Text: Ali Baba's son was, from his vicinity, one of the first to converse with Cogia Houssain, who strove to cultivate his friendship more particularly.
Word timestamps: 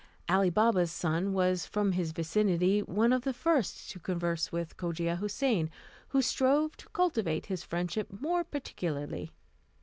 Ali 0.27 0.49
Baba's 0.49 0.91
son 0.91 1.31
was, 1.31 1.67
from 1.67 1.91
his 1.91 2.11
vicinity, 2.11 2.79
one 2.79 3.13
of 3.13 3.21
the 3.21 3.35
first 3.35 3.87
to 3.91 3.99
converse 3.99 4.51
with 4.51 4.75
Cogia 4.75 5.17
Houssain, 5.17 5.69
who 6.07 6.23
strove 6.23 6.75
to 6.77 6.89
cultivate 6.89 7.45
his 7.45 7.61
friendship 7.63 8.07
more 8.19 8.43
particularly. 8.43 9.29